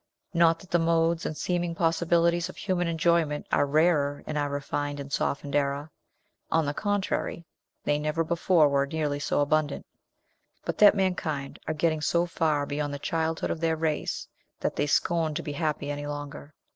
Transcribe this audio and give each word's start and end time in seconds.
Not 0.33 0.57
that 0.57 0.71
the 0.71 0.79
modes 0.79 1.27
and 1.27 1.37
seeming 1.37 1.75
possibilities 1.75 2.49
of 2.49 2.57
human 2.57 2.87
enjoyment 2.87 3.45
are 3.51 3.67
rarer 3.67 4.23
in 4.25 4.35
our 4.35 4.49
refined 4.49 4.99
and 4.99 5.13
softened 5.13 5.55
era, 5.55 5.91
on 6.49 6.65
the 6.65 6.73
contrary, 6.73 7.45
they 7.83 7.99
never 7.99 8.23
before 8.23 8.67
were 8.67 8.87
nearly 8.87 9.19
so 9.19 9.41
abundant, 9.41 9.85
but 10.65 10.79
that 10.79 10.95
mankind 10.95 11.59
are 11.67 11.75
getting 11.75 12.01
so 12.01 12.25
far 12.25 12.65
beyond 12.65 12.95
the 12.95 12.97
childhood 12.97 13.51
of 13.51 13.61
their 13.61 13.75
race 13.75 14.27
that 14.59 14.75
they 14.75 14.87
scorn 14.87 15.35
to 15.35 15.43
be 15.43 15.51
happy 15.53 15.91
any 15.91 16.07
longer. 16.07 16.55